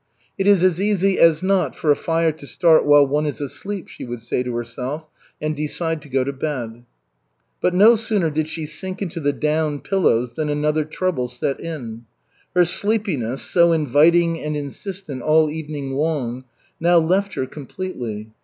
"It 0.35 0.47
is 0.47 0.63
as 0.63 0.81
easy 0.81 1.19
as 1.19 1.43
not 1.43 1.75
for 1.75 1.91
a 1.91 1.95
fire 1.95 2.31
to 2.31 2.47
start 2.47 2.87
while 2.87 3.05
one 3.05 3.27
is 3.27 3.39
asleep," 3.39 3.87
she 3.87 4.03
would 4.03 4.19
say 4.19 4.41
to 4.41 4.55
herself, 4.55 5.07
and 5.39 5.55
decide 5.55 6.01
to 6.01 6.09
go 6.09 6.23
to 6.23 6.33
bed. 6.33 6.85
But 7.61 7.75
no 7.75 7.93
sooner 7.93 8.31
did 8.31 8.47
she 8.47 8.65
sink 8.65 9.03
into 9.03 9.19
the 9.19 9.31
down 9.31 9.79
pillows 9.81 10.31
than 10.31 10.49
another 10.49 10.85
trouble 10.85 11.27
set 11.27 11.59
in. 11.59 12.05
Her 12.55 12.65
sleepiness, 12.65 13.43
so 13.43 13.73
inviting 13.73 14.39
and 14.41 14.55
insistent 14.57 15.21
all 15.21 15.51
evening 15.51 15.91
long, 15.91 16.45
now 16.79 16.97
left 16.97 17.35
her 17.35 17.45
completely. 17.45 18.31